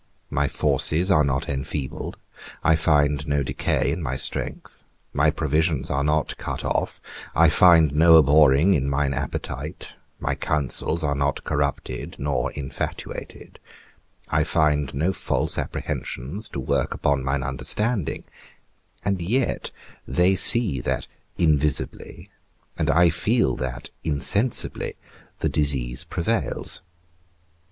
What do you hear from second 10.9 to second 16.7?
are not corrupted nor infatuated, I find no false apprehensions to